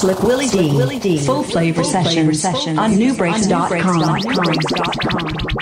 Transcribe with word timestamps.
Slick 0.00 0.22
Willy 0.22 0.48
Dee. 0.48 0.70
Full 1.26 1.42
Flava 1.42 1.84
session 1.84 2.26
on 2.78 2.92
nubreaks.com. 2.92 5.59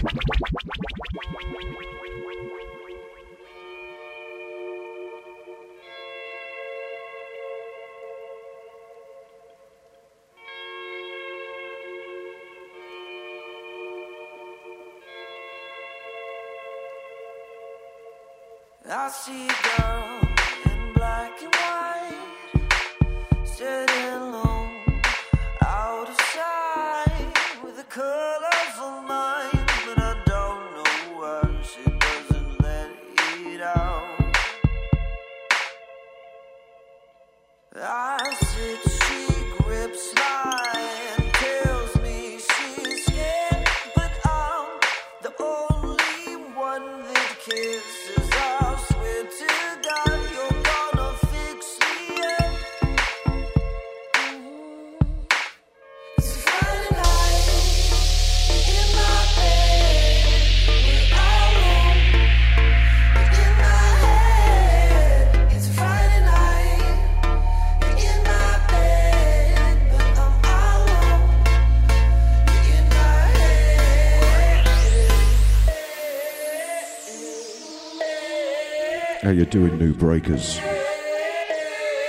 Breakers. 80.09 80.59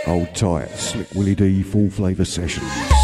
Old 0.07 0.33
tight, 0.33 0.69
Slick 0.69 1.13
Willy 1.15 1.35
Dee, 1.35 1.61
full 1.61 1.89
Flava 1.89 2.23
sessions. 2.23 2.98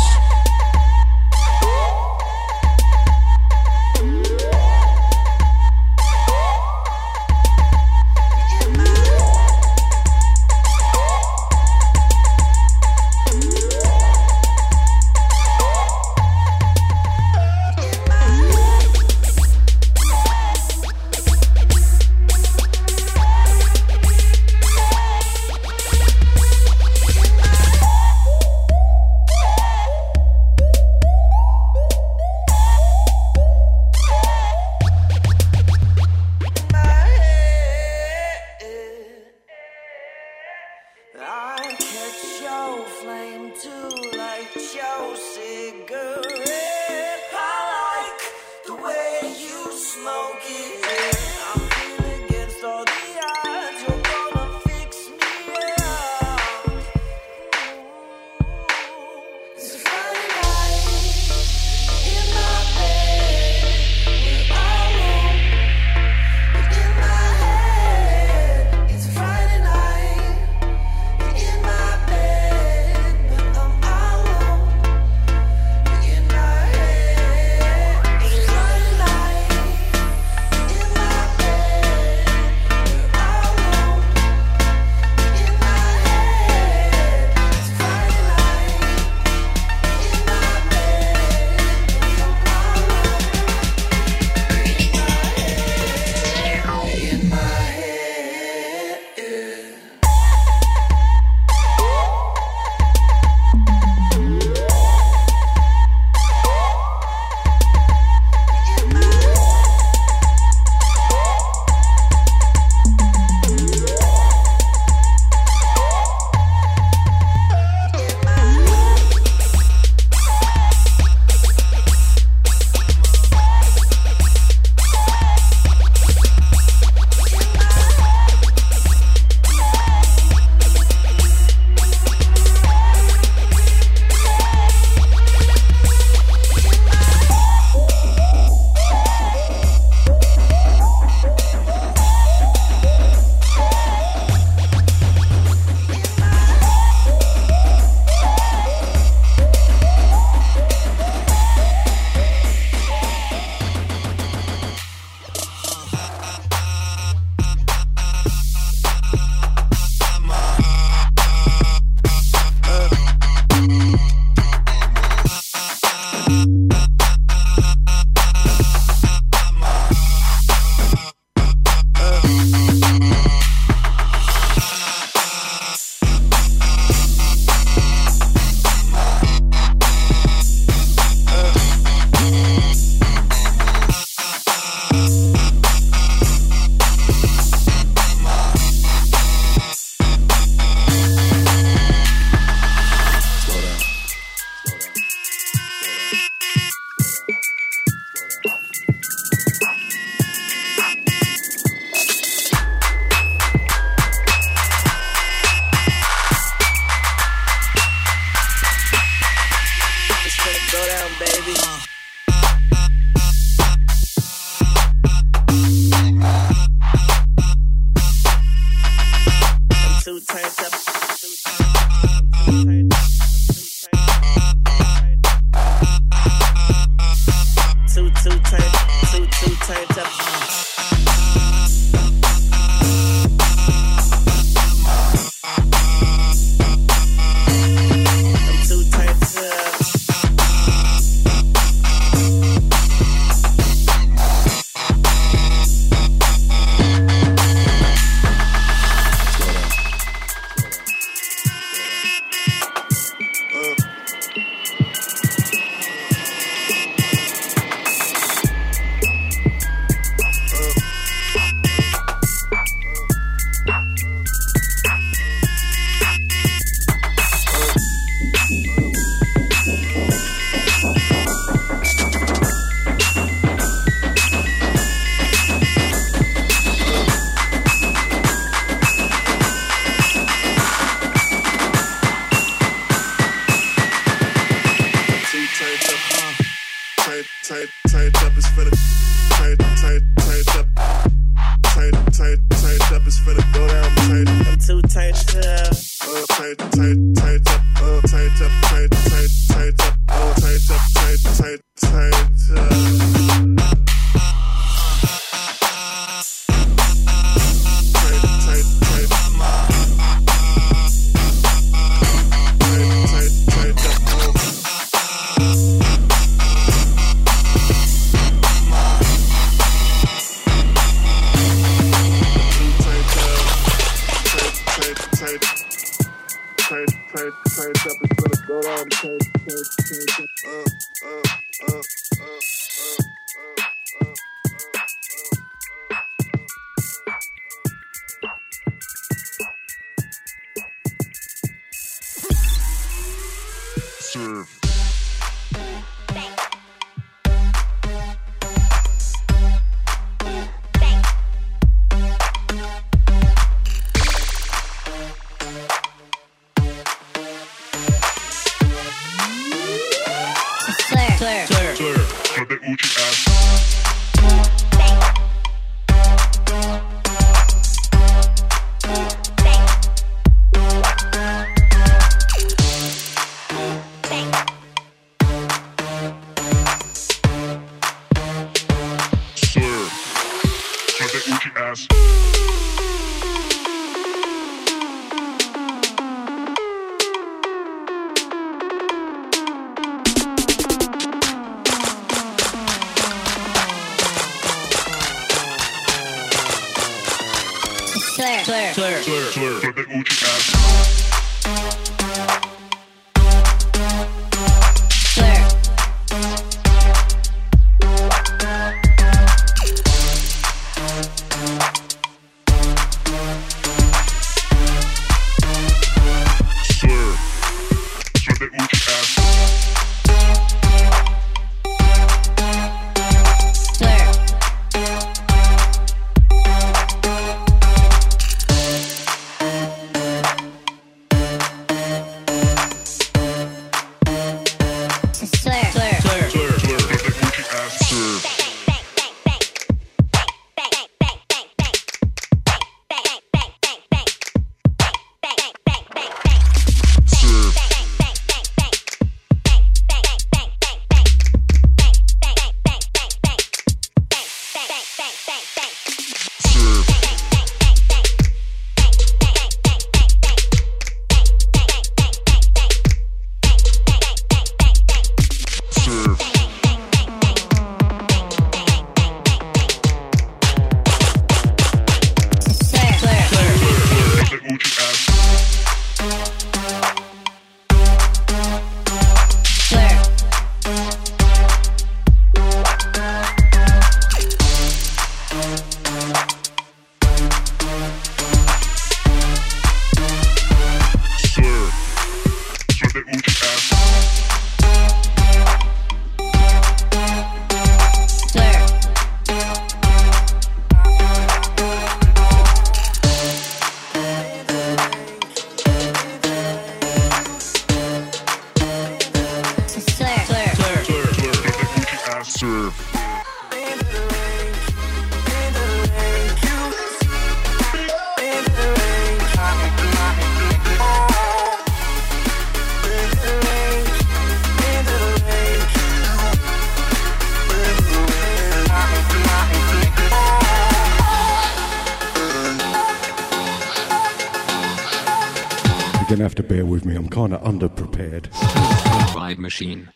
machine. 539.46 539.92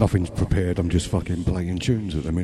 Nothing's 0.00 0.30
prepared, 0.30 0.78
I'm 0.78 0.88
just 0.88 1.08
fucking 1.08 1.44
playing 1.44 1.78
tunes 1.78 2.14
at 2.14 2.22
the 2.22 2.32
minute. 2.32 2.43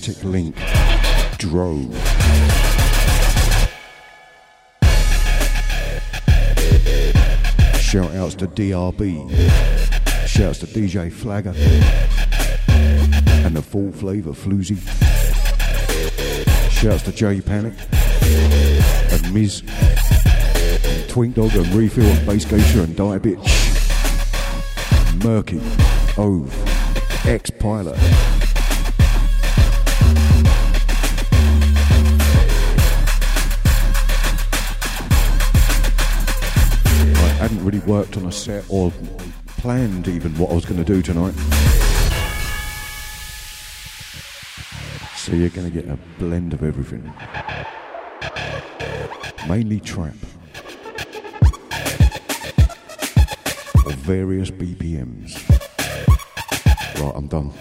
Statik 0.00 0.24
Link 0.24 0.56
Drove. 1.36 1.94
Shout 7.78 8.14
outs 8.14 8.34
to 8.36 8.46
DRB. 8.46 9.30
Shouts 10.26 10.60
to 10.60 10.66
DJ 10.66 11.12
Flagger. 11.12 11.52
And 13.44 13.54
the 13.54 13.60
full 13.60 13.92
Flava 13.92 14.30
Floozy. 14.30 14.78
Shouts 16.70 17.02
to 17.02 17.12
J 17.12 17.42
Panic. 17.42 17.74
And 19.12 19.34
Miz. 19.34 19.62
And 19.62 21.08
Twink 21.10 21.34
Dog 21.34 21.54
and 21.54 21.66
Refill 21.74 22.06
and 22.06 22.26
Bass 22.26 22.46
Geisha 22.46 22.84
and 22.84 22.96
Die 22.96 23.18
Bitch. 23.18 23.64
Murky. 25.22 25.60
Oh. 26.16 26.46
Ove. 26.46 27.26
Ex 27.26 27.50
Pilot. 27.50 27.98
Worked 37.90 38.16
on 38.16 38.24
a 38.26 38.30
set 38.30 38.64
or 38.68 38.92
planned 39.56 40.06
even 40.06 40.32
what 40.38 40.52
I 40.52 40.54
was 40.54 40.64
going 40.64 40.82
to 40.82 40.84
do 40.84 41.02
tonight. 41.02 41.34
So 45.16 45.32
you're 45.32 45.48
going 45.48 45.68
to 45.68 45.72
get 45.72 45.88
a 45.88 45.98
blend 46.20 46.52
of 46.52 46.62
everything. 46.62 47.12
Mainly 49.48 49.80
trap. 49.80 50.14
Of 53.84 53.94
various 53.96 54.52
BPMs. 54.52 55.34
Right, 57.00 57.12
I'm 57.16 57.26
done. 57.26 57.52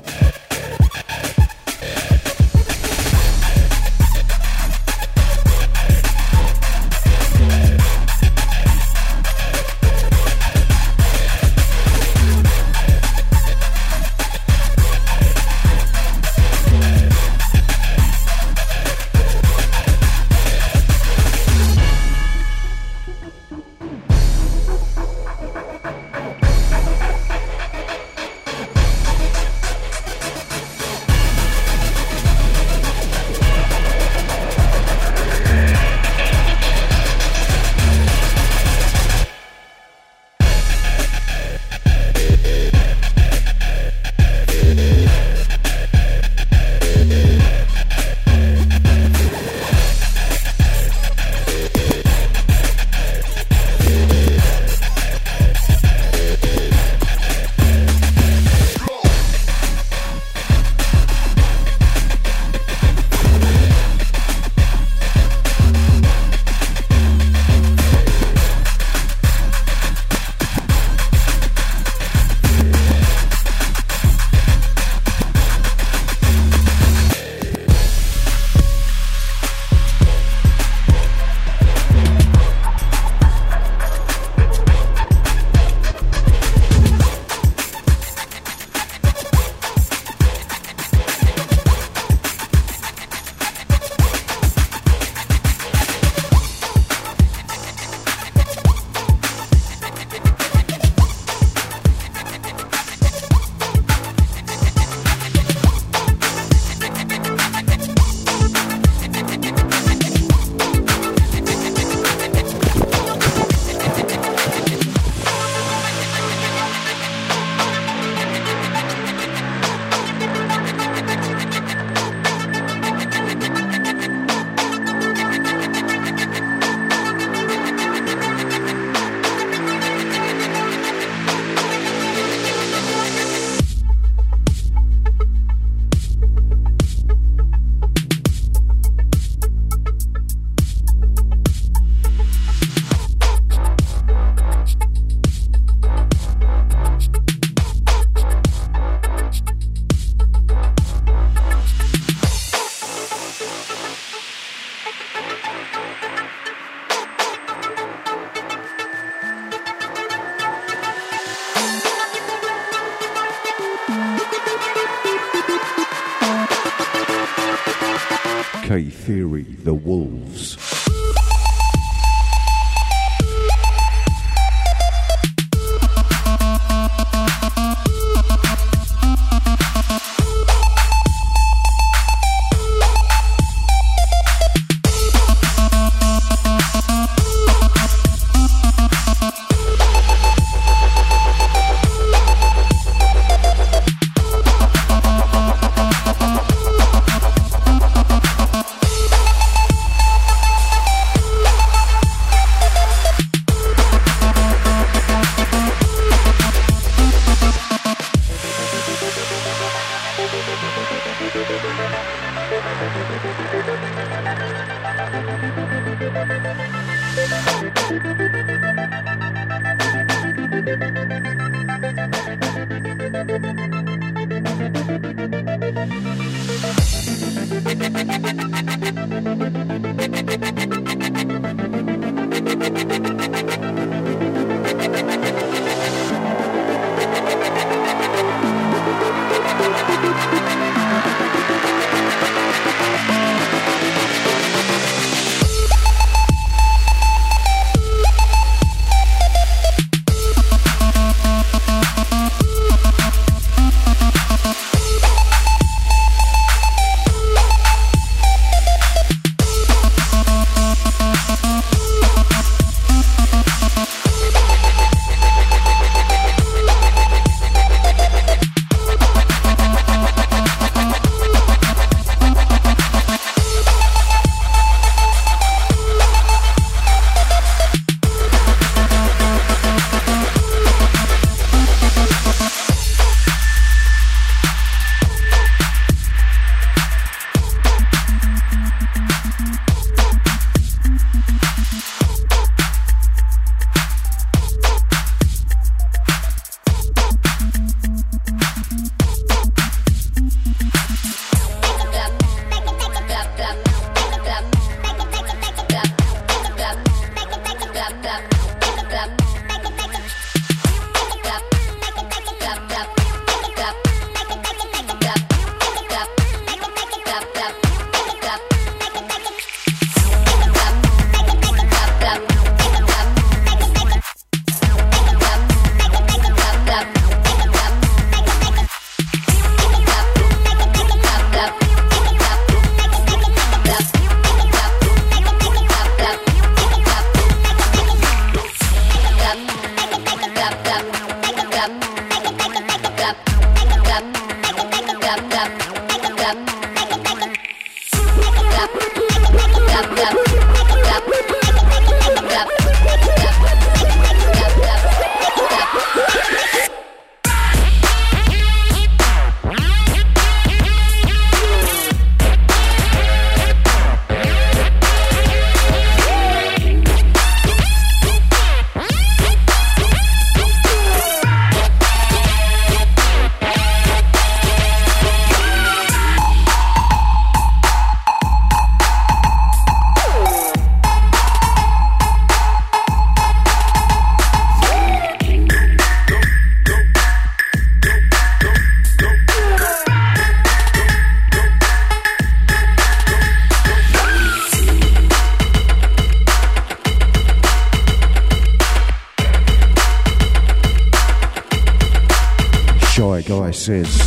since. 403.60 403.99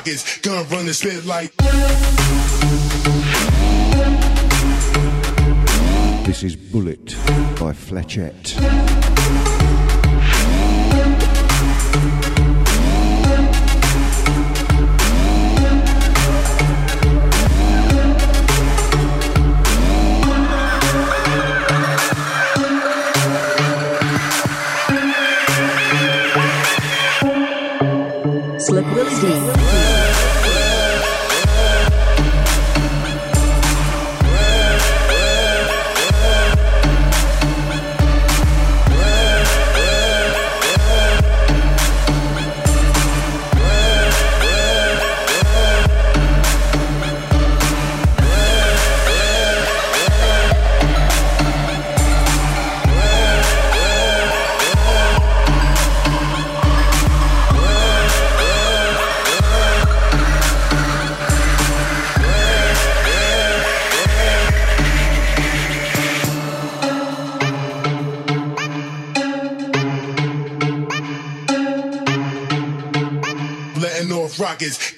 pockets. 0.00 0.38
Gun 0.40 0.66
running, 0.68 0.92
spit 0.92 1.24
like. 1.26 1.54
This 6.24 6.42
is 6.42 6.56
Bullet 6.56 7.16
by 7.58 7.72
Flechette. 7.72 8.79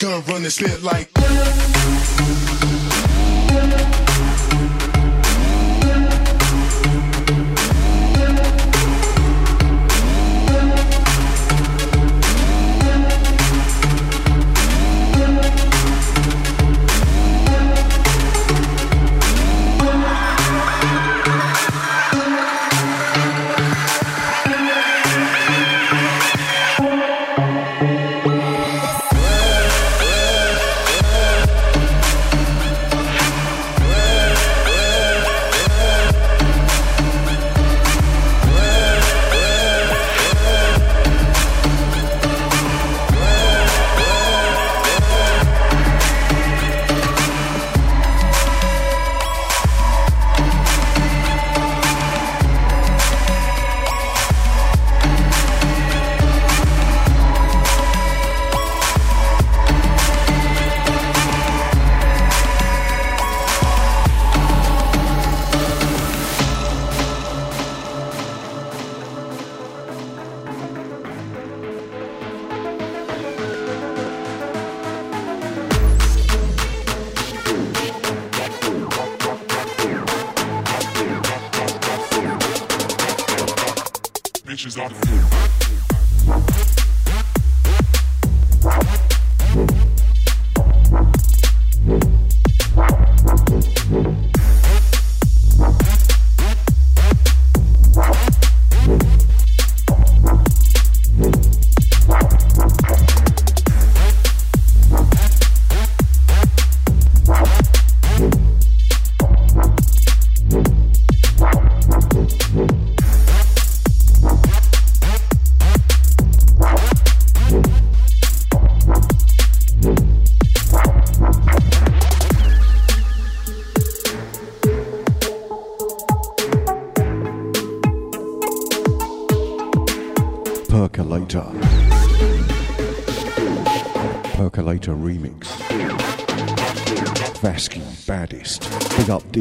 gun 0.03 0.21
running, 0.27 0.51
spit 0.51 0.83
like 0.83 1.12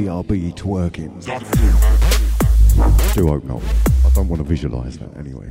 DRB 0.01 0.51
twerking. 0.55 1.13
Do 3.13 3.27
hope 3.27 3.43
not. 3.43 3.61
I 4.03 4.09
don't 4.15 4.27
want 4.27 4.41
to 4.41 4.43
visualise 4.43 4.97
that 4.97 5.15
anyway. 5.15 5.47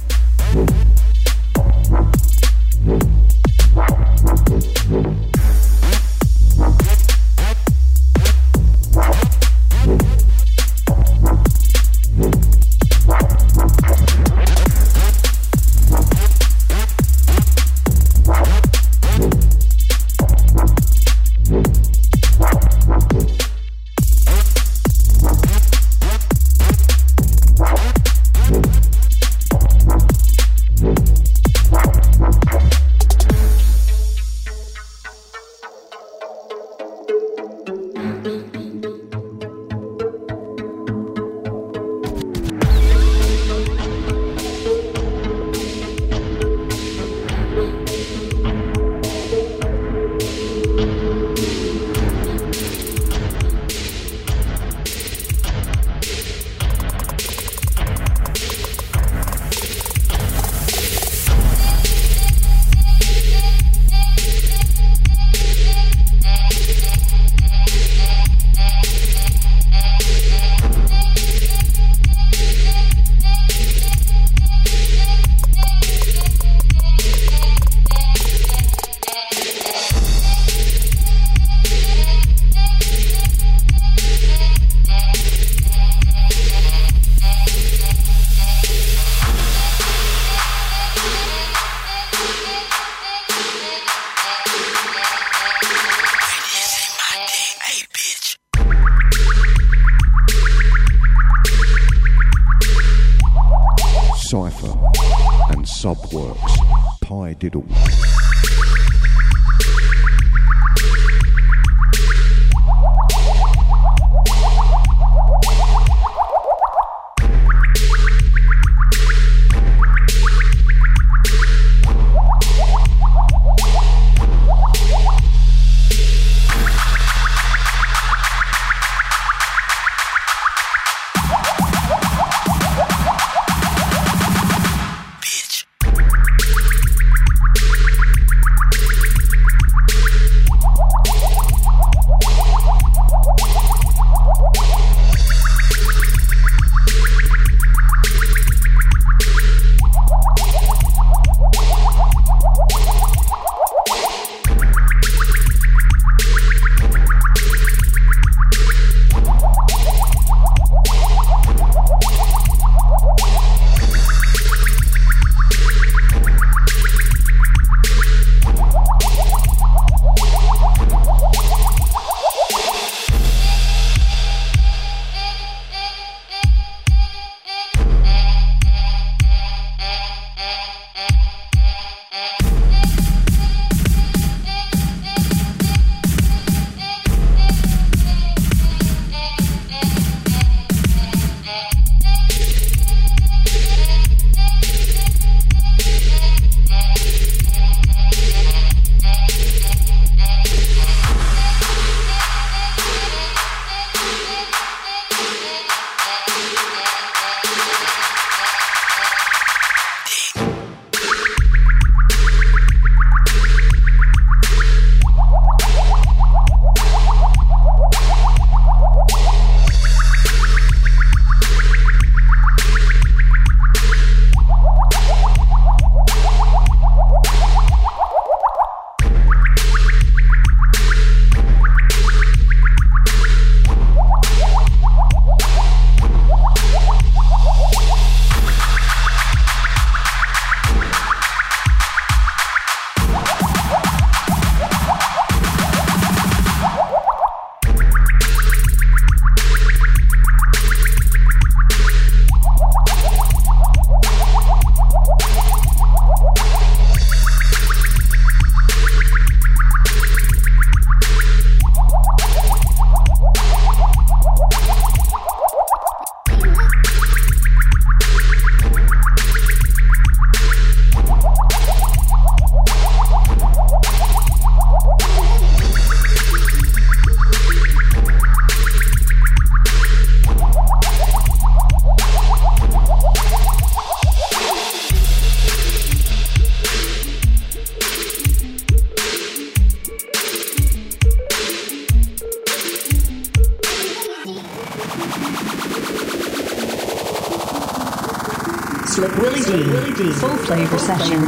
Slick 298.91 299.16
Willy 299.18 299.41
Dee. 299.41 300.11
Full 300.14 300.36
Flava 300.38 300.76
session 300.76 301.22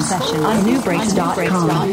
on 0.45 0.65
nubreaks.com. 0.65 1.93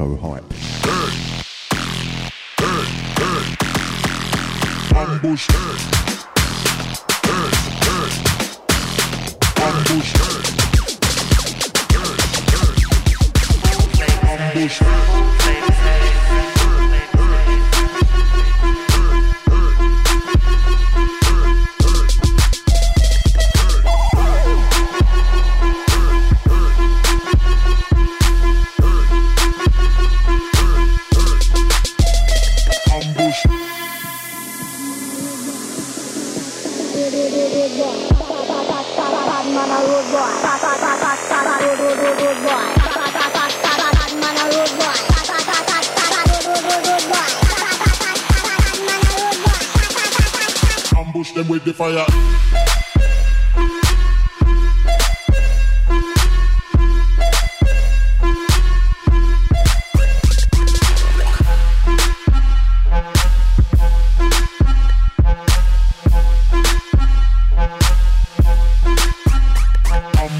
auto 0.00 0.16
hype. 0.16 0.53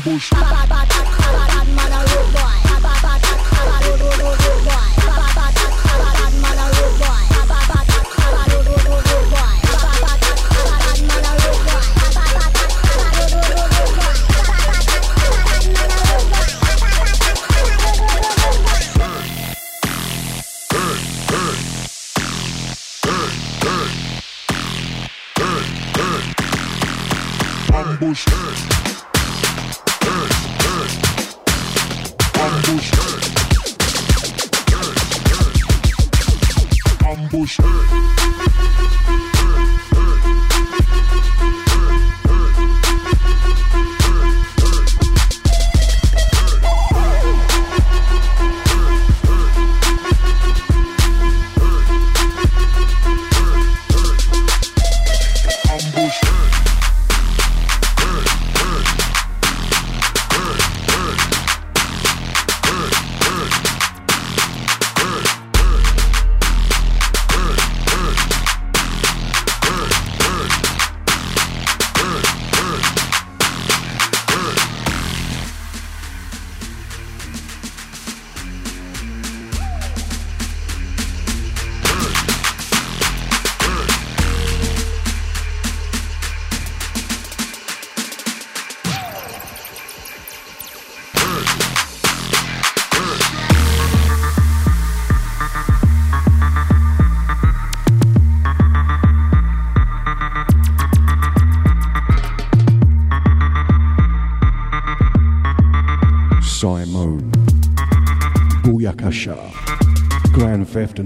bucho. 0.04 0.36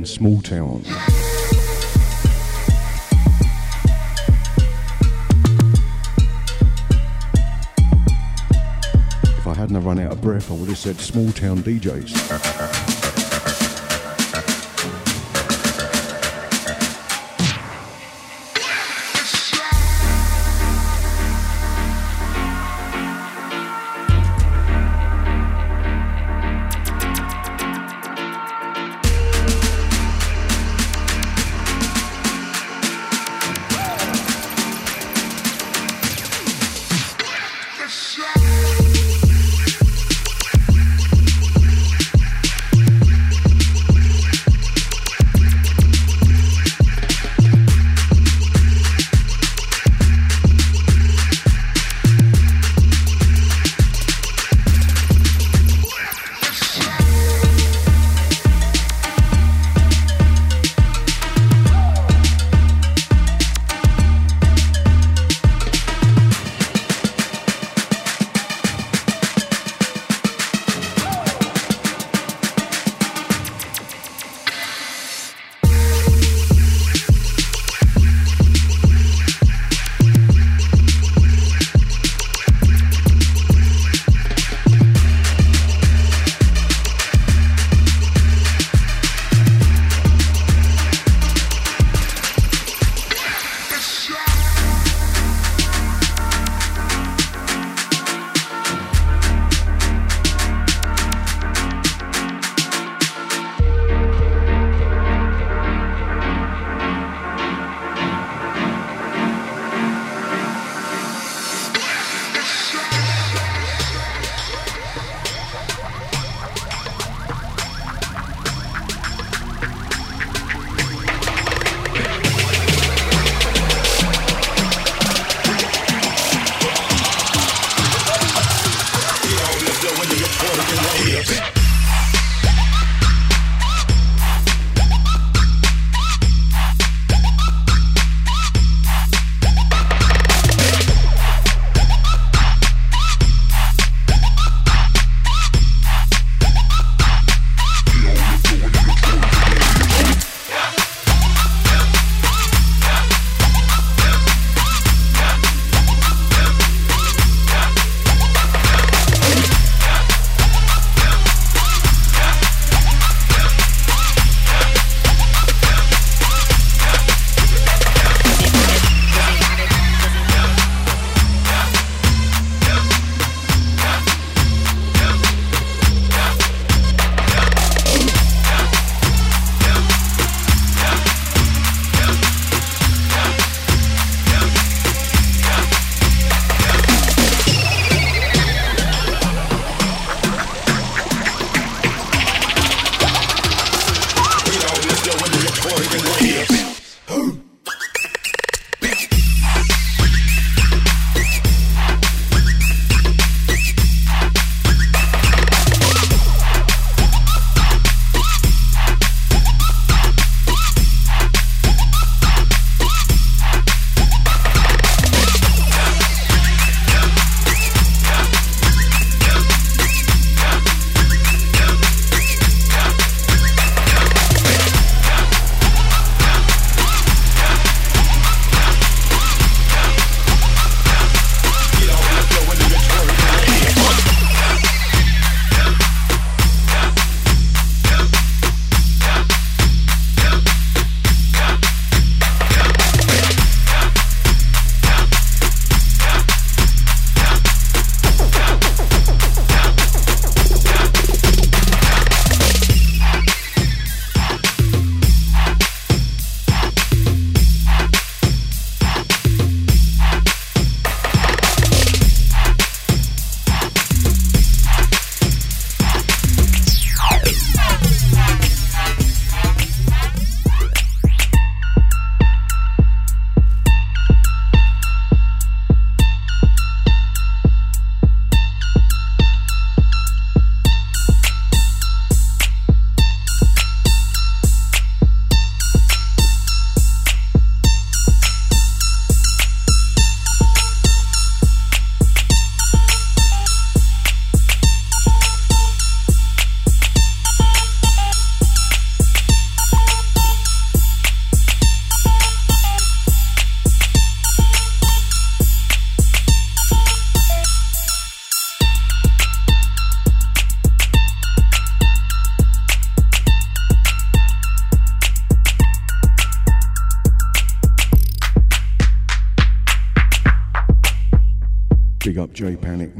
Smalltown. 0.09 0.81
If 9.37 9.47
I 9.47 9.55
hadn't 9.55 9.75
have 9.75 9.85
run 9.85 9.99
out 9.99 10.13
of 10.13 10.23
breath, 10.23 10.51
I 10.51 10.55
would 10.55 10.71
have 10.71 10.79
said 10.79 10.97
Smalltown 10.97 11.59
DJs. 11.59 12.85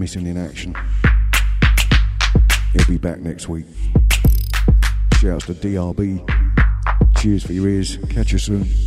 J 0.09 0.21
Panic, 0.21 0.25
missing 0.25 0.27
in 0.27 0.37
action. 0.39 0.75
He'll 2.73 2.87
be 2.87 2.99
back 2.99 3.21
next 3.21 3.49
week. 3.49 3.67
Shouts 5.21 5.47
to 5.47 5.55
DRB. 5.55 6.25
Cheers 7.19 7.45
for 7.45 7.53
your 7.53 7.69
ears. 7.69 7.99
Catch 8.09 8.33
you 8.33 8.39
soon. 8.39 8.78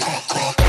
rock, 0.00 0.34
rock. 0.34 0.62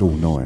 doen 0.00 0.20
nooit. 0.20 0.39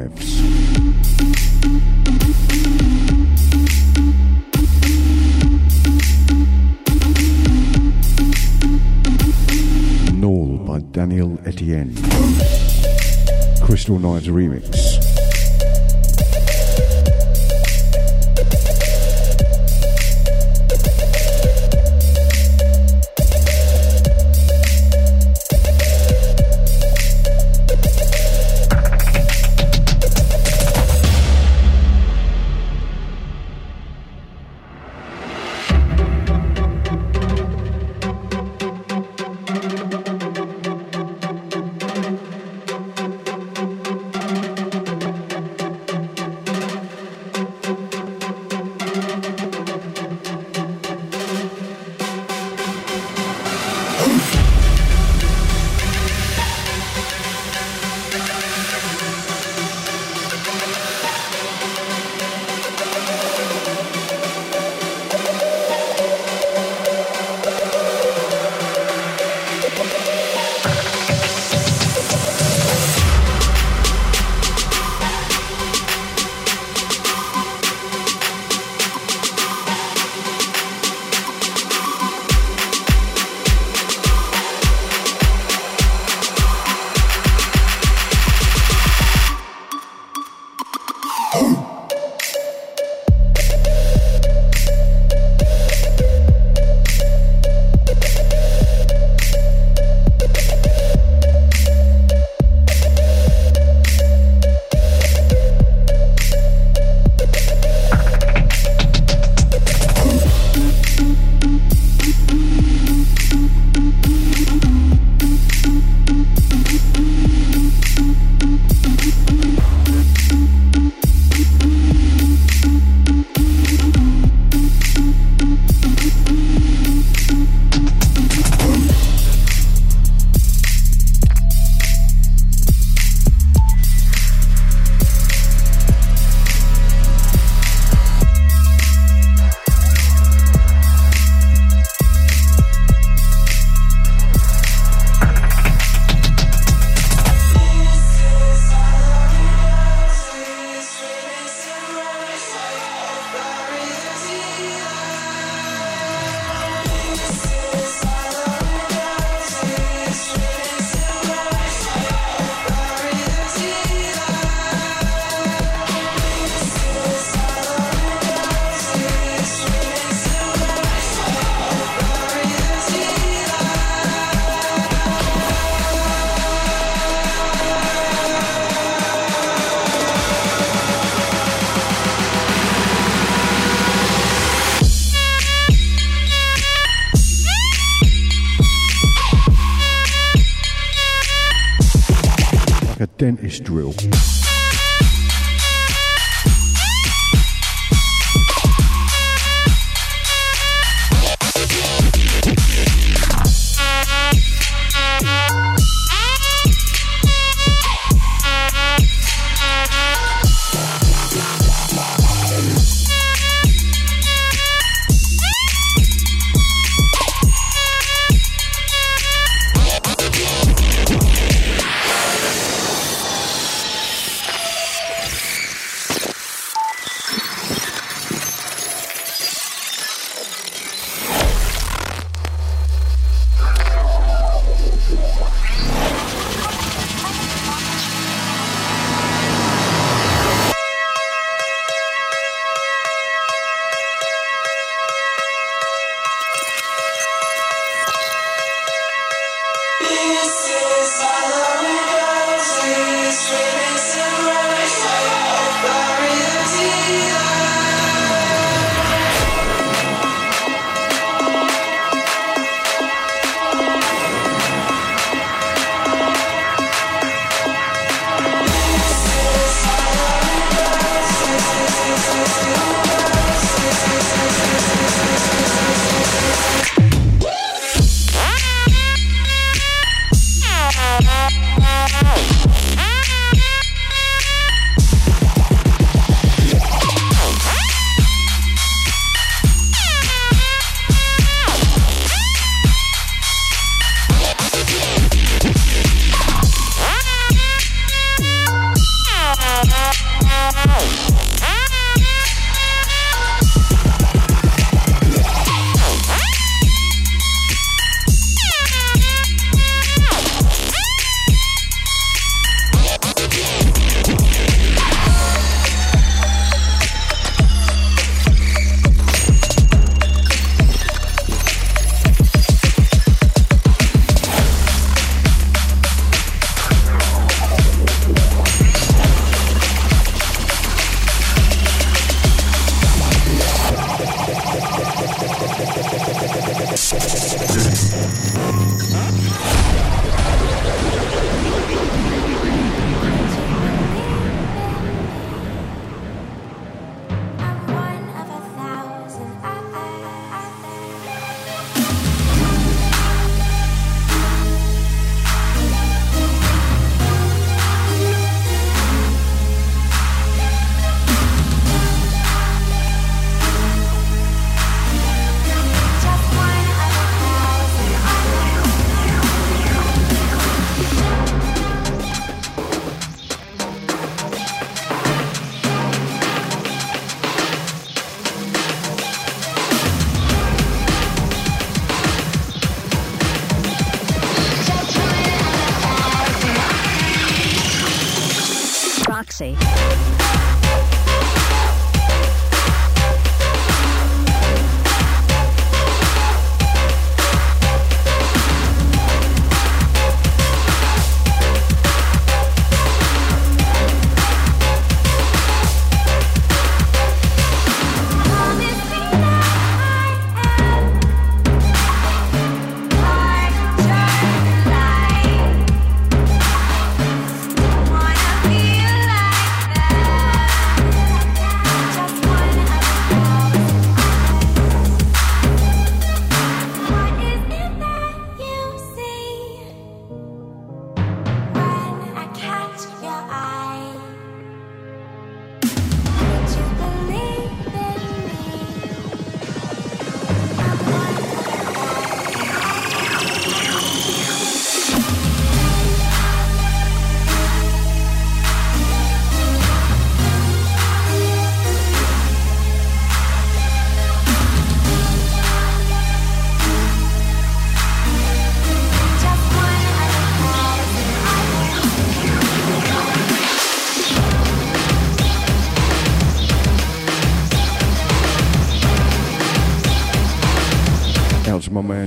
Dentist 193.55 193.63
drill. 193.65 194.34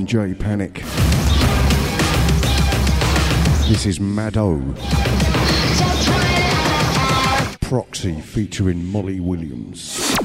Jay 0.07 0.33
Panic. 0.33 0.75
This 3.67 3.85
is 3.85 3.99
Madeaux. 3.99 4.61
Proxy 7.59 8.21
featuring 8.21 8.85
Molly 8.85 9.19
Williams. 9.19 10.15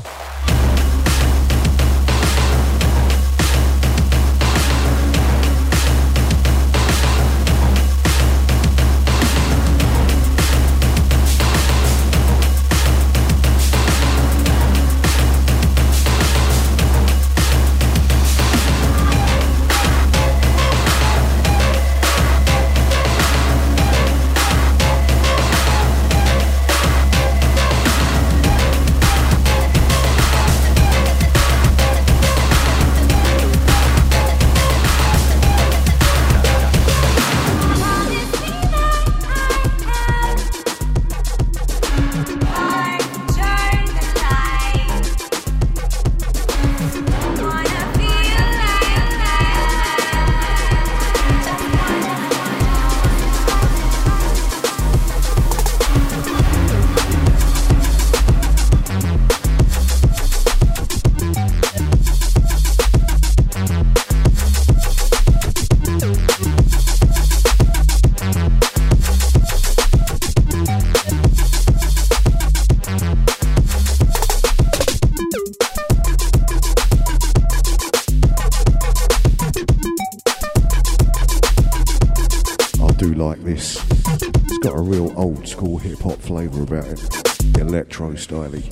Electro 88.33 88.72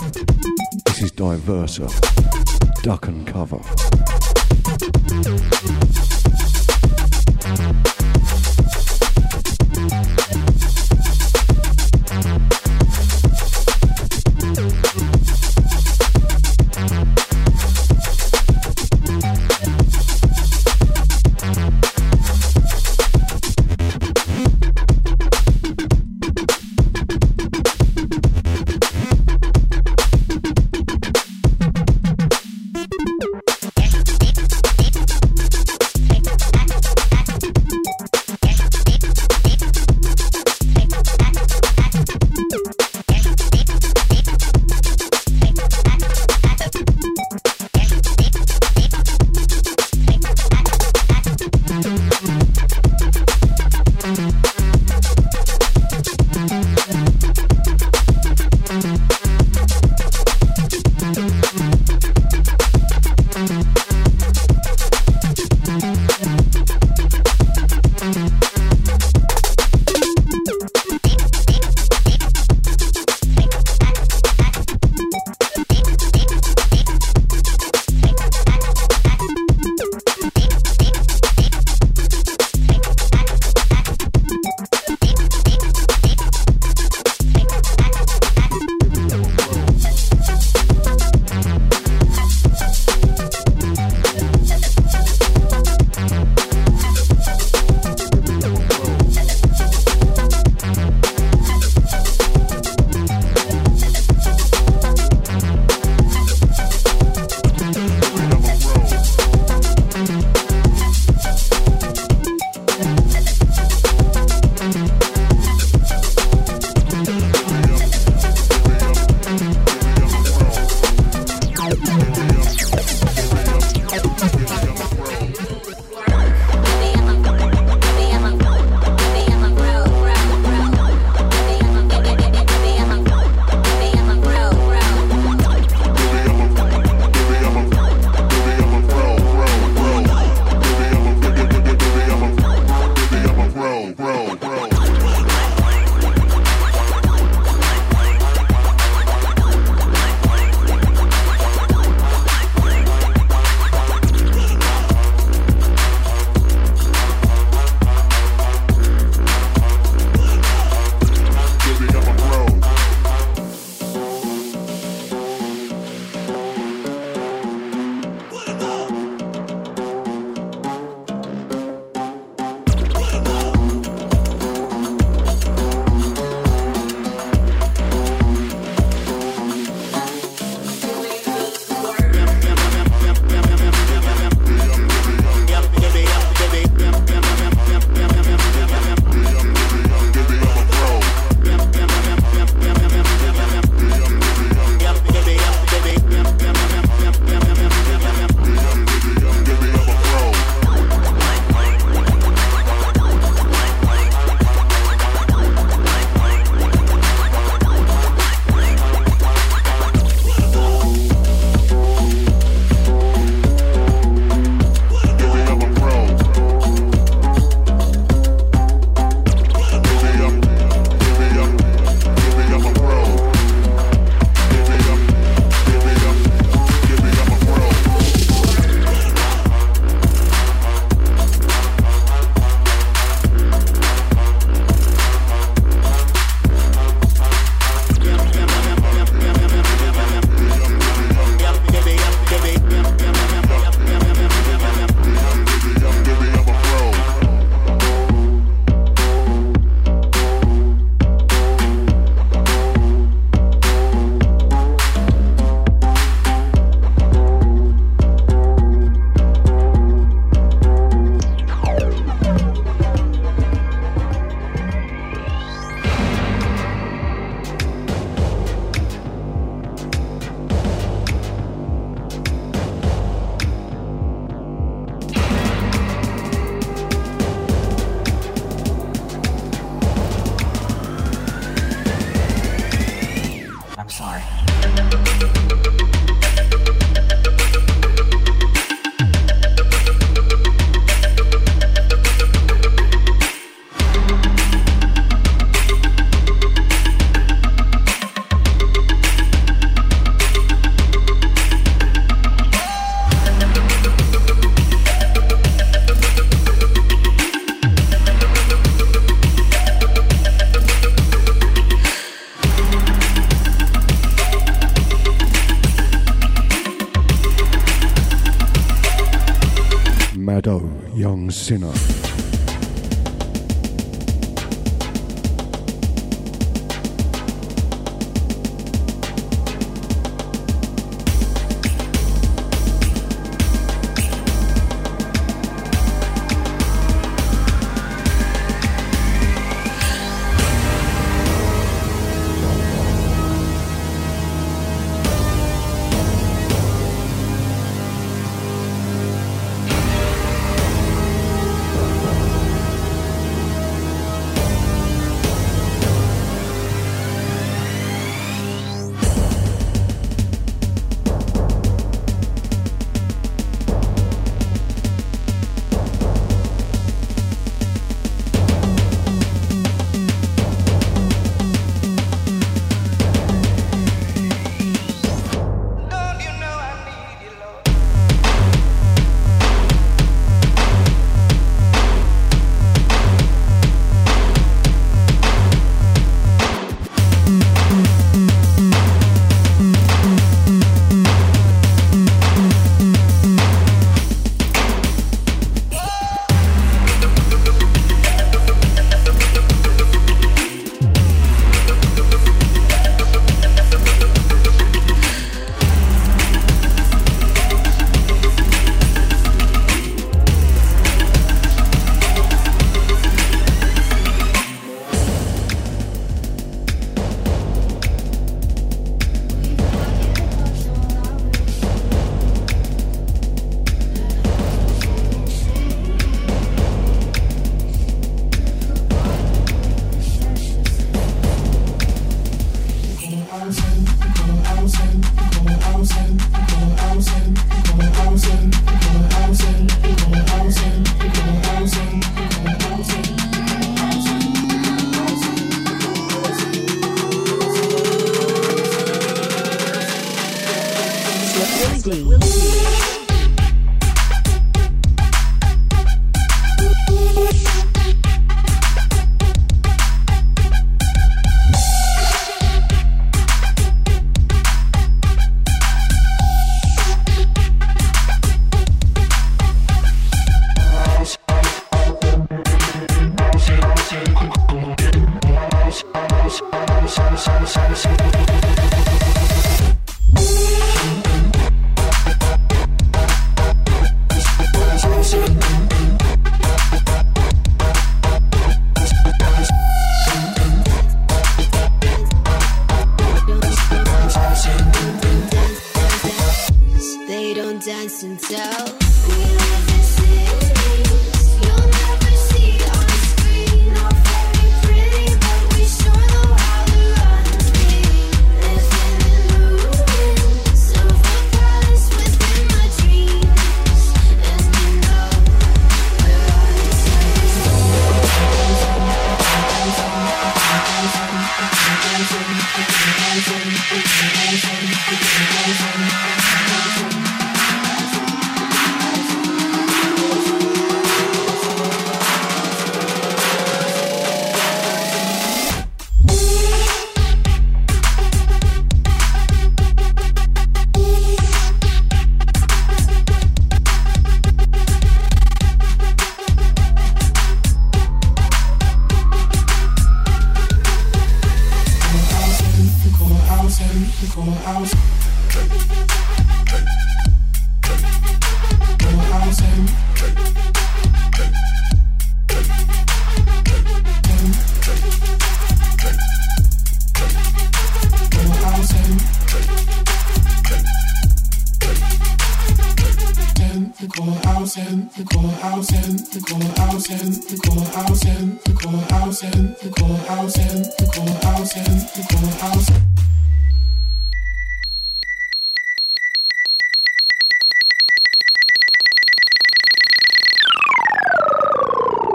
Sinner. 321.31 322.30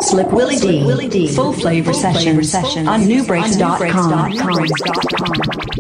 Slick 0.02 0.32
Willy 0.32 0.58
Dee. 1.10 1.28
Full 1.34 1.54
Flava 1.54 1.94
session 1.94 2.44
session 2.44 2.88
on 2.88 3.02
nubreaks.com. 3.02 5.75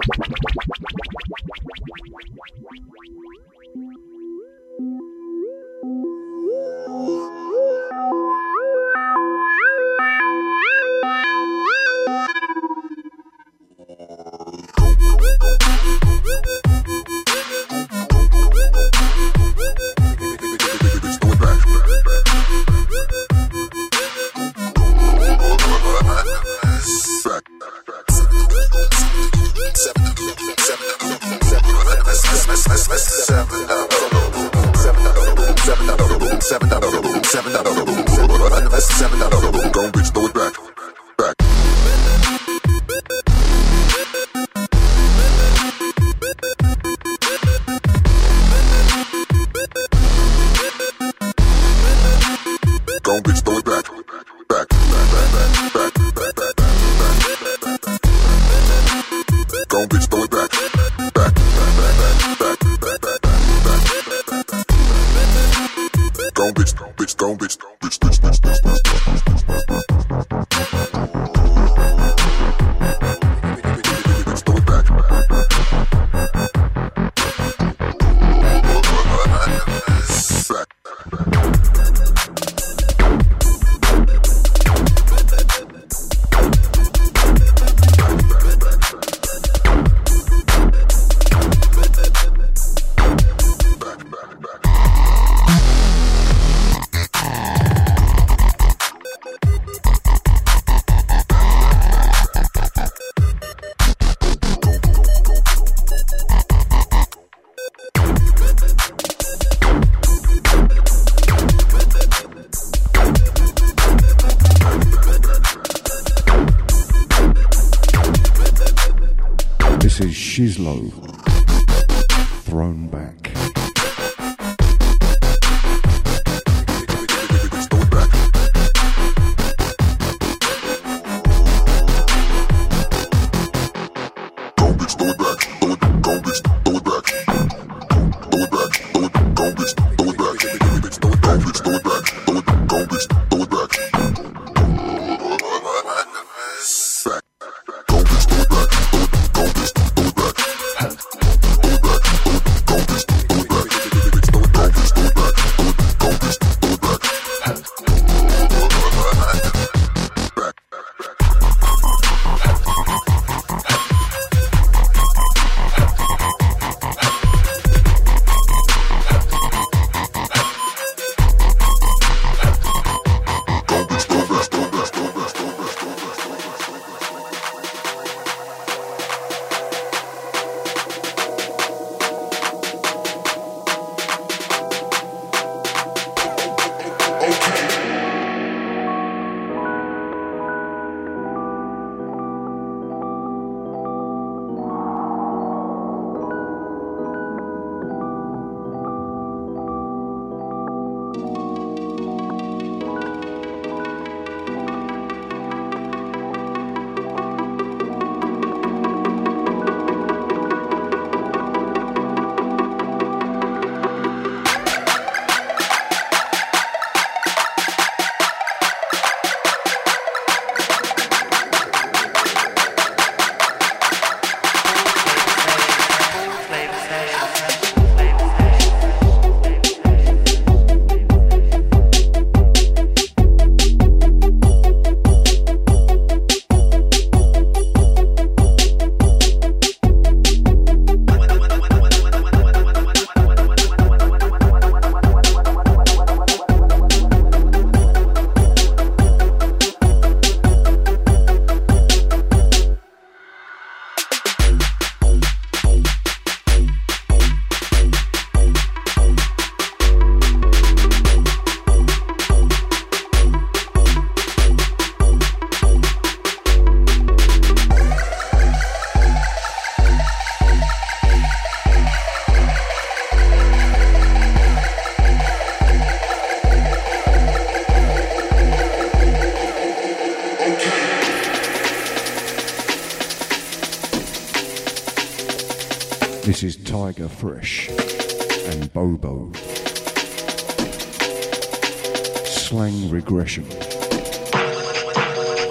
Regression, 293.06 293.44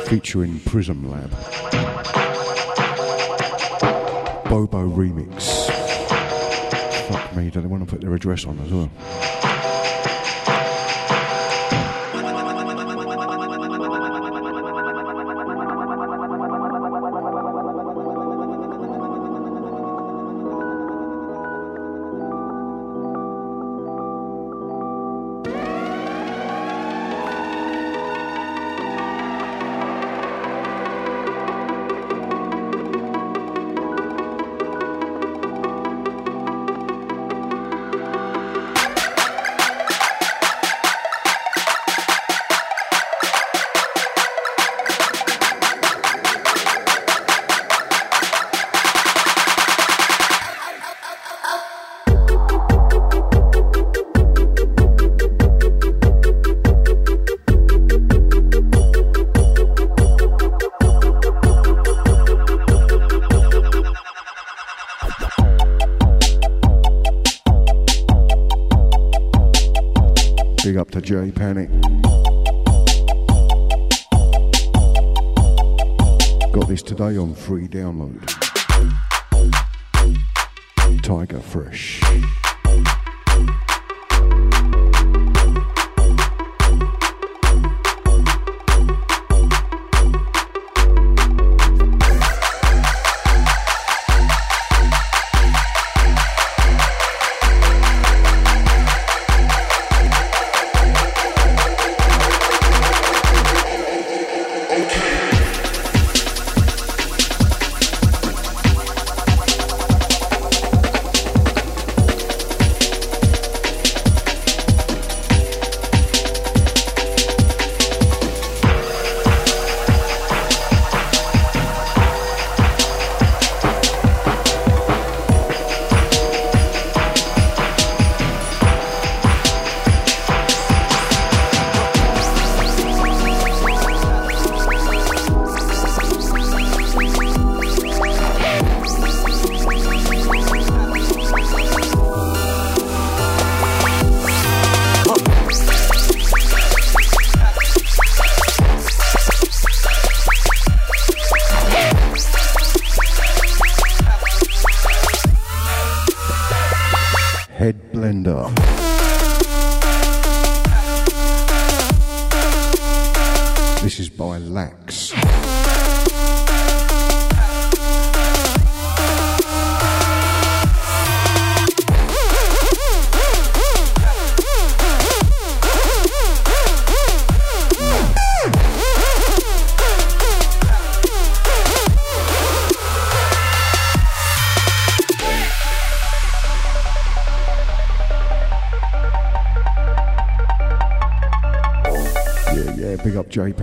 featuring 0.07 0.59
Prism 0.67 1.09
Lab, 1.09 1.31
BoeBoe 4.47 4.93
Remix. 4.93 5.71
Fuck 7.09 7.37
me, 7.37 7.51
do 7.51 7.61
they 7.61 7.69
want 7.69 7.85
to 7.85 7.89
put 7.89 8.01
their 8.01 8.13
address 8.13 8.45
on 8.45 8.59
as 8.59 8.73
well? 8.73 8.91
To 71.15 71.25
J 71.25 71.31
Panic. 71.31 71.74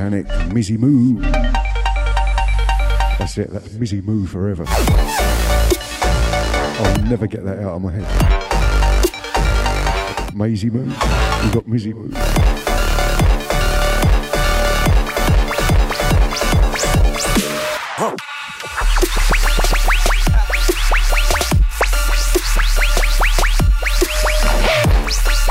Panic, 0.01 0.25
Mizzy 0.49 0.79
Moo. 0.79 1.21
That's 3.19 3.37
it, 3.37 3.51
that's 3.51 3.67
Mizzy 3.67 4.03
Moo 4.03 4.25
forever. 4.25 4.65
I'll 6.79 7.03
never 7.03 7.27
get 7.27 7.45
that 7.45 7.59
out 7.59 7.75
of 7.75 7.83
my 7.83 7.91
head. 7.91 8.07
Maisie 10.33 10.71
Moo, 10.71 10.85
you 10.85 11.51
got 11.51 11.67
Mizzy 11.67 11.93
Moo. 11.93 12.09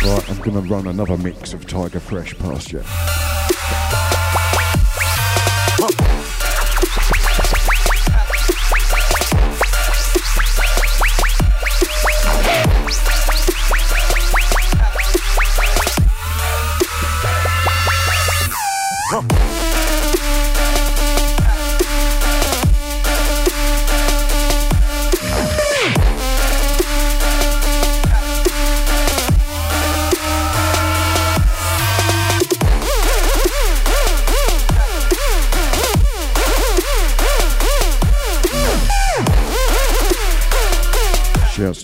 Right, 0.03 0.29
I'm 0.29 0.39
gonna 0.43 0.63
run 0.63 0.89
another 0.89 1.17
mix 1.19 1.53
of 1.53 1.69
Tiger 1.69 2.01
Fresh 2.01 2.37
past 2.41 2.73
you. 2.73 2.83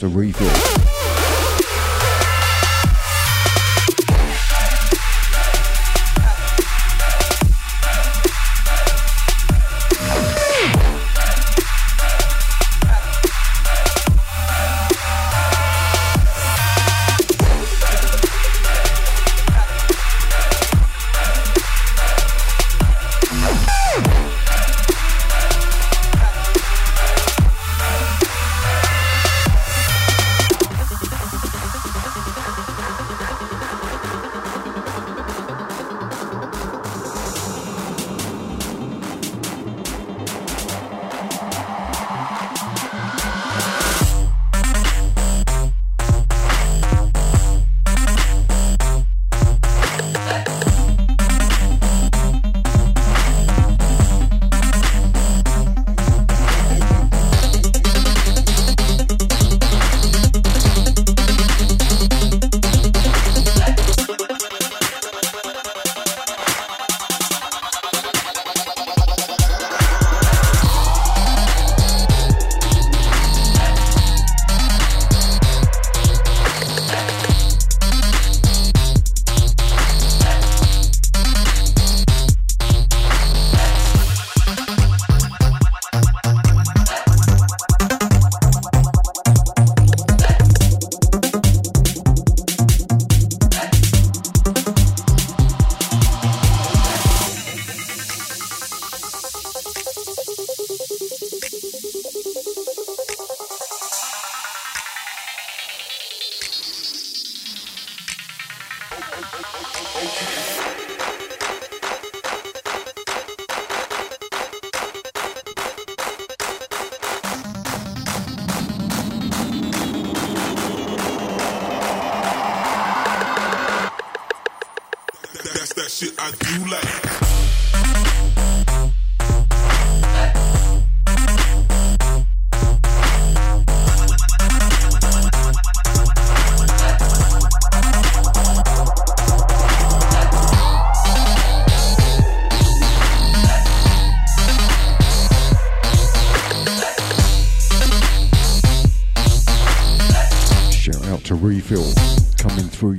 Shouts 0.06 0.55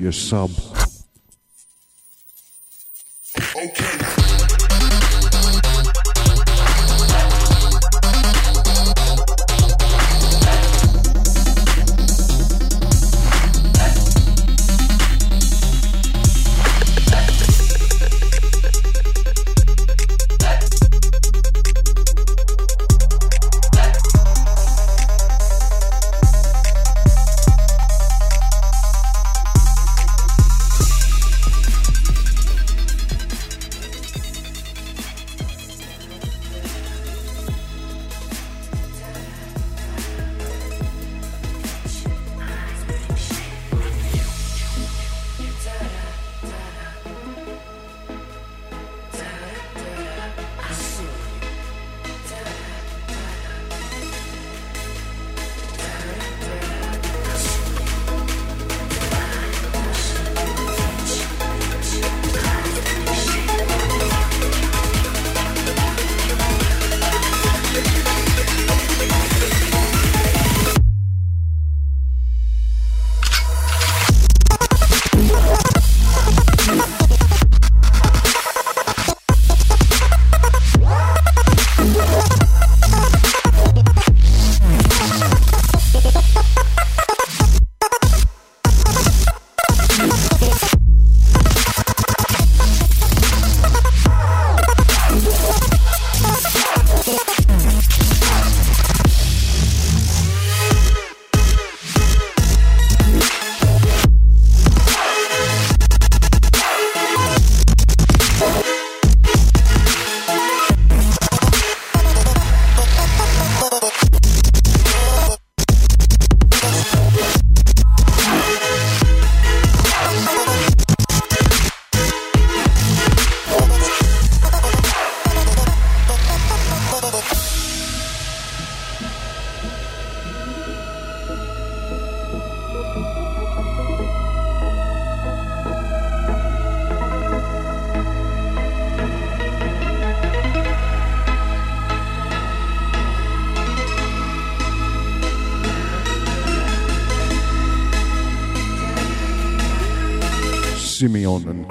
your 0.07 0.13
sub. 0.13 0.56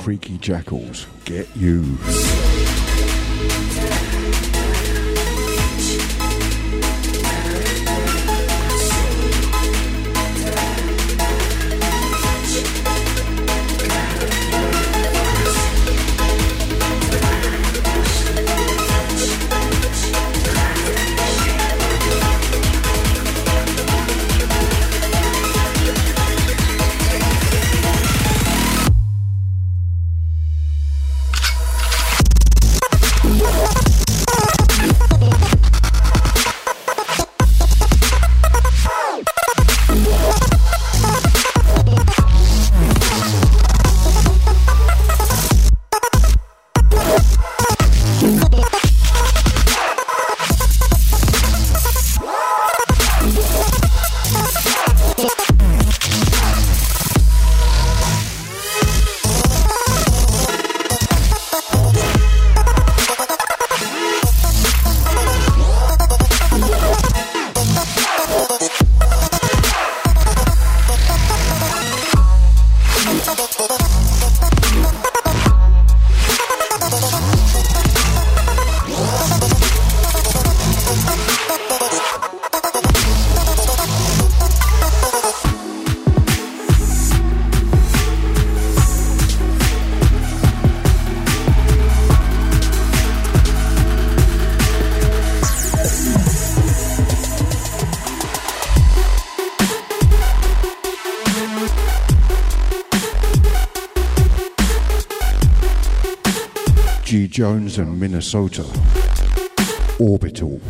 Creaky 0.07 0.39
Jackals, 0.39 1.05
get 1.25 1.49
you. 1.57 1.99
Minnesota. 108.07 108.63
Orbital. 109.99 110.61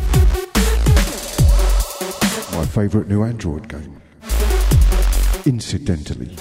My 2.55 2.65
favourite 2.65 3.07
new 3.07 3.21
Android 3.21 3.67
game. 3.67 4.01
Incidentally. 5.45 6.35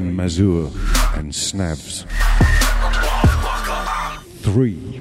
Fabian 0.00 0.16
Mazur 0.16 0.70
and 1.14 1.30
Snavs. 1.30 2.06
Three. 4.40 4.98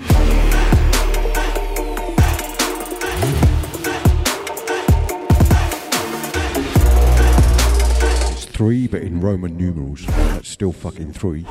It's 8.32 8.46
three, 8.46 8.88
but 8.88 9.02
in 9.02 9.22
Roman 9.22 9.56
numerals. 9.56 10.06
That's 10.06 10.50
still 10.50 10.74
fucking 10.74 11.14
three. 11.14 11.46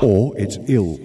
Or 0.00 0.32
it's 0.38 0.56
ill. 0.66 0.98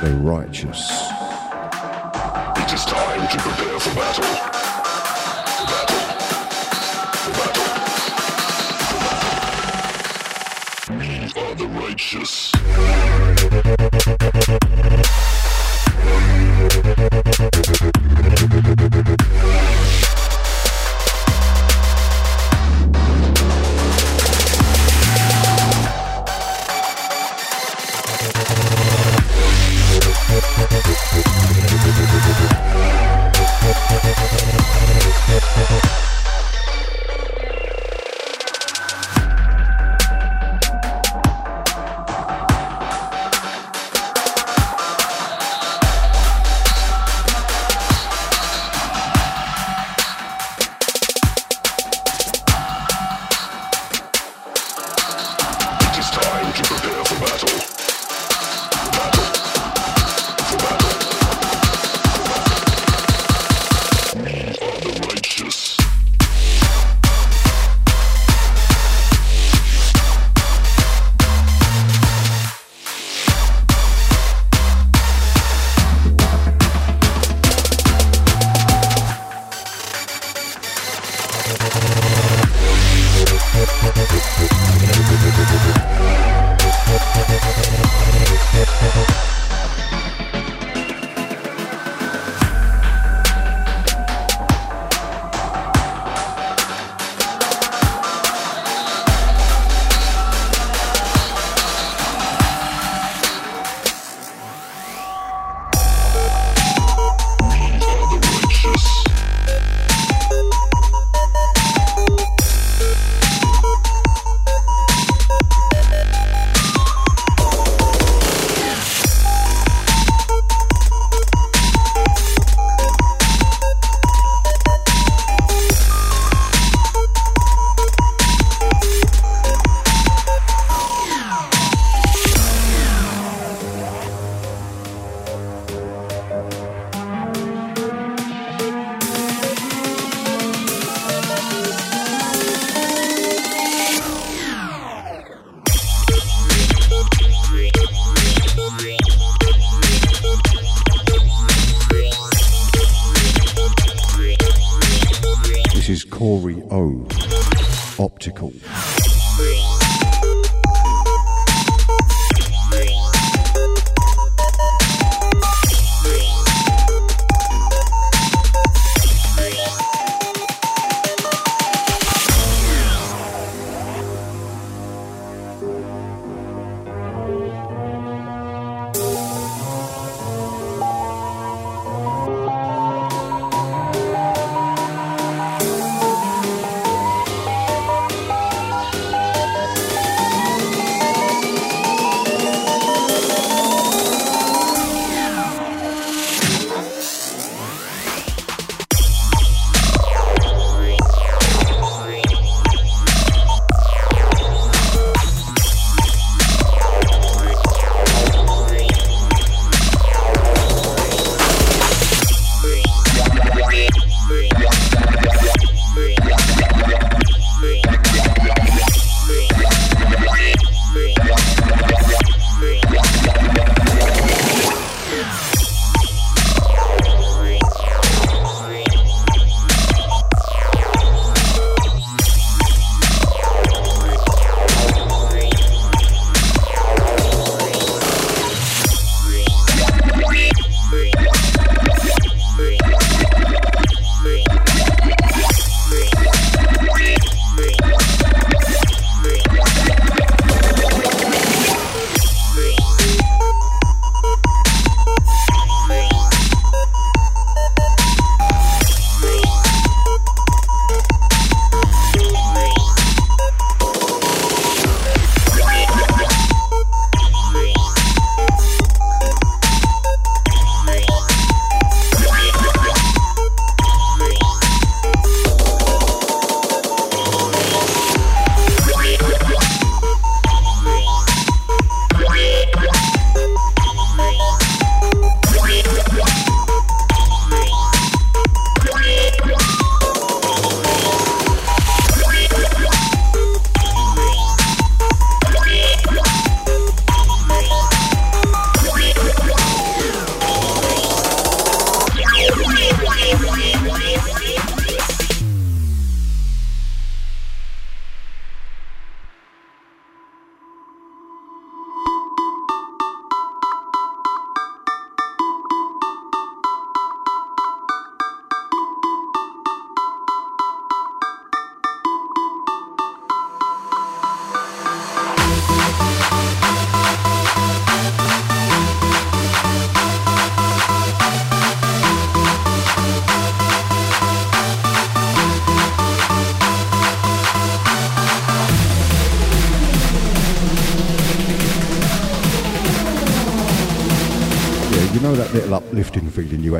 The 0.00 0.10
righteous. 0.22 0.90
It 2.56 2.72
is 2.72 2.84
time 2.86 3.28
to 3.28 3.38
prepare 3.38 3.78
for 3.78 3.94
battle. 3.94 4.24
Battle. 5.66 6.00
Battle. 7.36 7.68
We 10.96 11.32
are 11.42 11.54
the 11.54 11.66
righteous. 11.68 12.50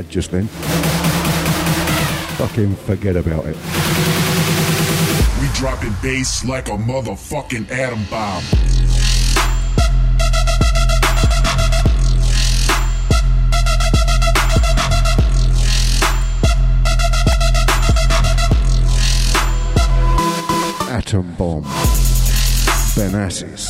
Had 0.01 0.09
just 0.09 0.31
then? 0.31 0.47
Fucking 2.39 2.75
forget 2.75 3.17
about 3.17 3.45
it. 3.45 3.55
We 5.43 5.49
dropping 5.59 5.95
bass 6.01 6.43
like 6.43 6.69
a 6.69 6.79
motherfucking 6.79 7.71
atom 7.71 8.07
bomb. 8.09 8.43
Atom 20.89 21.35
Bomb. 21.35 21.65
Benasis. 22.95 23.70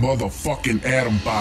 Motherfucking 0.00 0.84
atom 0.84 1.18
bomb. 1.24 1.37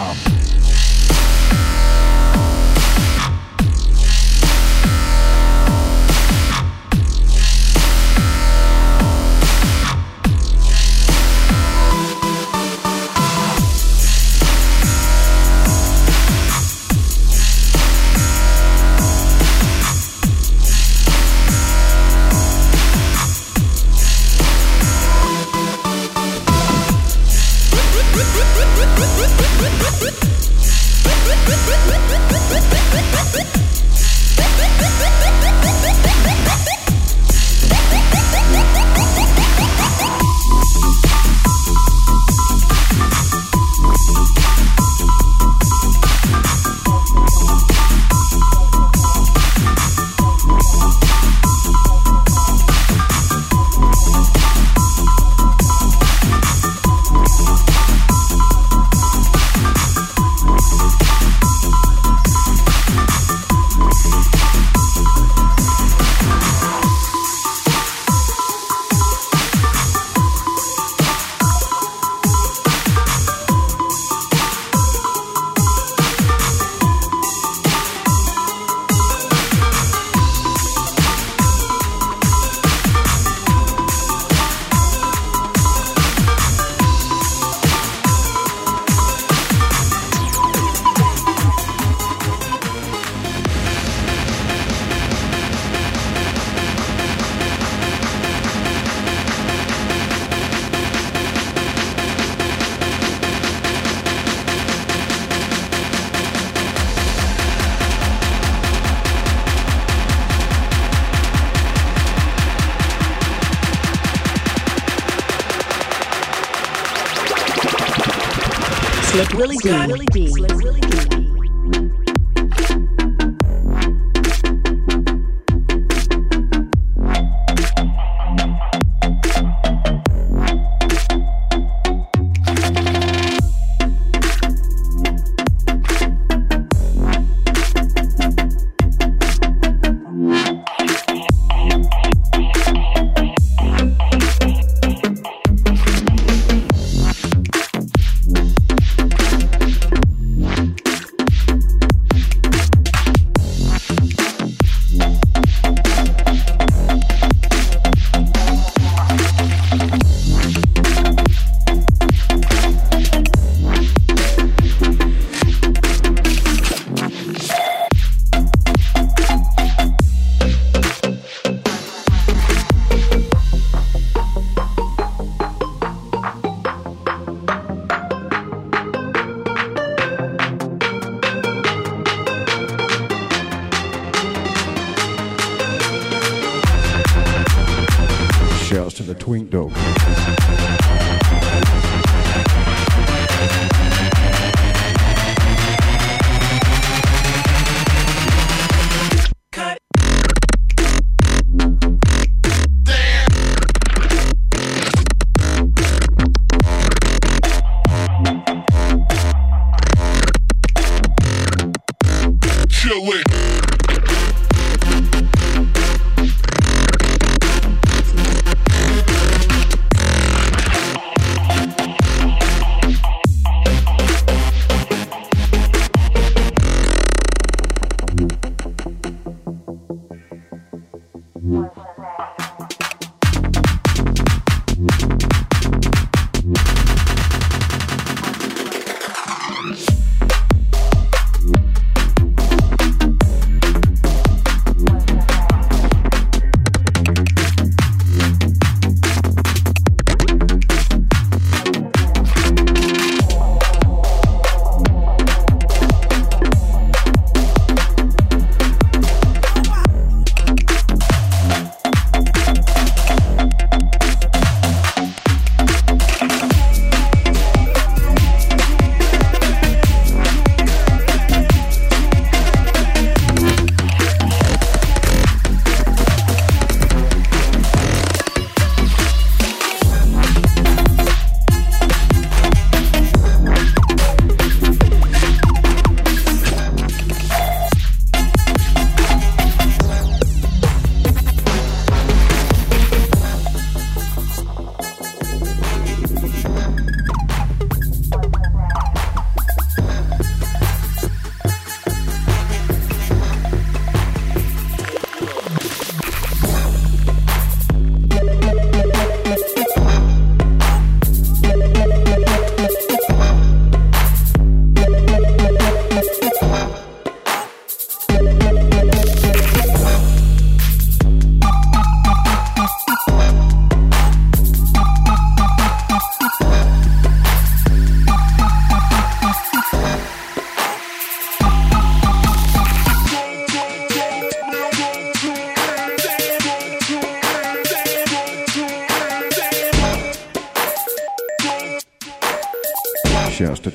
Willy 119.35 119.57
Dee. 119.57 119.87
Willy 119.87 120.05
Dee. 120.11 120.66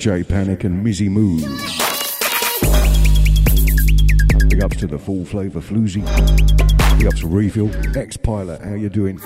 J 0.02 0.24
Panic 0.24 0.64
and 0.64 0.84
Mizzy 0.84 1.08
Moo. 1.08 1.38
Big 4.48 4.60
ups 4.60 4.76
to 4.78 4.88
the 4.88 4.98
full 4.98 5.24
Flava 5.24 5.60
floozy. 5.60 6.02
Big 6.98 7.06
ups 7.06 7.20
to 7.20 7.28
Refill. 7.28 7.70
Ex 7.96 8.16
pilot, 8.16 8.60
how 8.62 8.74
you 8.74 8.88
doing? 8.88 9.20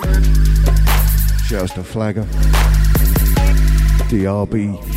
Shouts 1.47 1.73
to 1.73 1.83
Flagger. 1.83 2.25
DRB. 4.11 4.96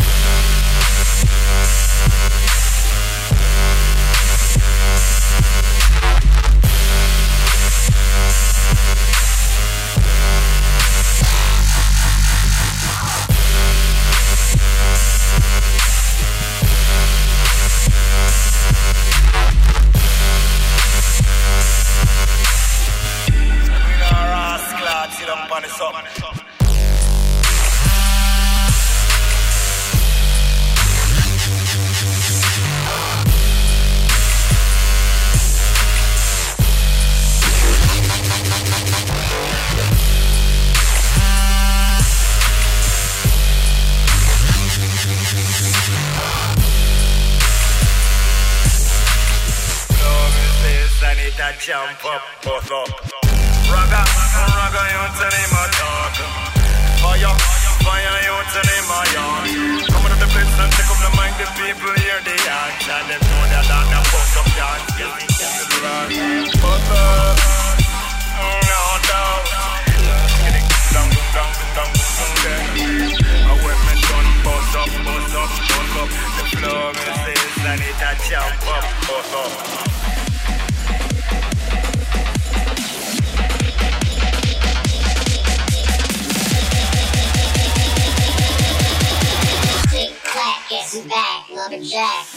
up 25.51 25.57
on 25.57 25.61
this 25.63 25.81
up. 25.81 26.01
jump 51.59 52.05
up, 52.05 52.21
both 52.43 52.71
up. 52.71 53.10
Fire, 57.85 58.17
you 58.25 58.35
the 58.49 58.61
up 63.07 63.17
know 63.25 63.43
that 63.51 63.67
I'm 63.69 63.87
the 63.89 64.01
bust 66.61 66.91
up. 66.91 67.21
Bust 74.81 75.35
up, 75.35 75.49
bust 75.69 75.95
up, 75.95 76.09
the 76.37 76.43
it 77.81 78.01
a 78.01 78.11
jump 78.29 78.67
up, 78.67 78.85
bust 79.07 79.33
up. 79.35 80.00
Sit 90.91 91.07
back, 91.07 91.49
love 91.51 91.71
and 91.71 91.85
jack. 91.85 92.27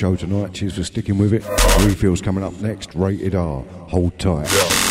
Show 0.00 0.16
tonight. 0.16 0.54
Cheers 0.54 0.76
for 0.76 0.84
sticking 0.84 1.18
with 1.18 1.34
it. 1.34 1.46
Refills 1.84 2.22
coming 2.22 2.42
up 2.42 2.58
next. 2.62 2.94
Rated 2.94 3.34
R. 3.34 3.60
Hold 3.88 4.18
tight. 4.18 4.89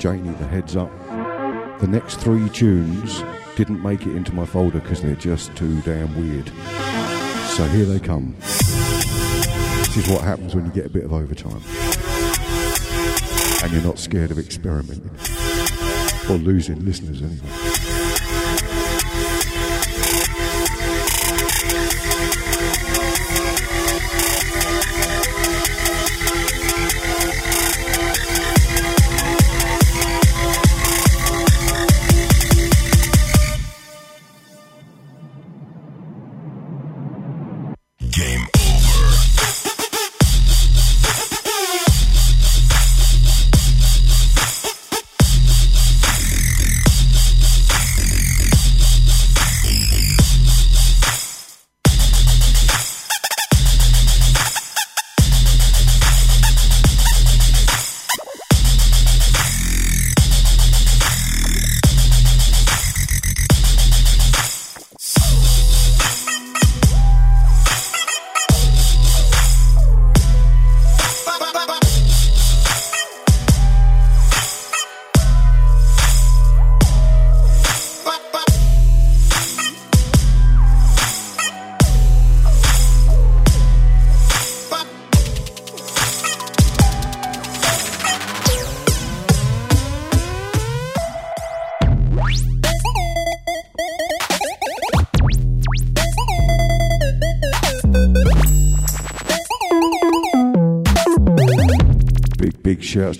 Janie 0.00 0.30
the 0.30 0.46
heads 0.46 0.76
up. 0.76 0.90
The 1.80 1.86
next 1.86 2.20
three 2.20 2.48
tunes 2.48 3.22
didn't 3.54 3.82
make 3.82 4.06
it 4.06 4.16
into 4.16 4.34
my 4.34 4.46
folder 4.46 4.80
because 4.80 5.02
they're 5.02 5.14
just 5.14 5.54
too 5.56 5.82
damn 5.82 6.16
weird. 6.16 6.48
So 7.50 7.64
here 7.66 7.84
they 7.84 8.00
come. 8.00 8.34
This 8.40 9.98
is 9.98 10.08
what 10.08 10.22
happens 10.22 10.54
when 10.54 10.64
you 10.64 10.72
get 10.72 10.86
a 10.86 10.88
bit 10.88 11.04
of 11.04 11.12
overtime. 11.12 11.60
And 13.62 13.72
you're 13.72 13.82
not 13.82 13.98
scared 13.98 14.30
of 14.30 14.38
experimenting. 14.38 15.10
Or 16.30 16.38
losing 16.38 16.82
listeners 16.82 17.20
anyway. 17.20 17.69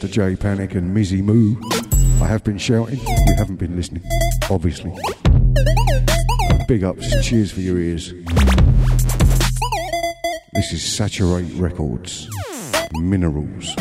To 0.01 0.09
Jay 0.09 0.35
Panic 0.35 0.75
and 0.75 0.97
Mizzy 0.97 1.23
Moo. 1.23 1.57
I 2.23 2.27
have 2.27 2.43
been 2.43 2.57
shouting, 2.57 2.99
you 3.01 3.35
haven't 3.37 3.57
been 3.57 3.77
listening, 3.77 4.03
obviously. 4.51 4.93
Big 6.67 6.85
ups, 6.85 7.07
cheers 7.23 7.53
for 7.53 7.61
your 7.61 7.79
ears. 7.79 8.15
This 10.55 10.73
is 10.73 10.83
Saturate 10.83 11.53
Records, 11.55 12.31
Minerals. 12.95 13.75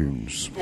Nut 0.00 0.61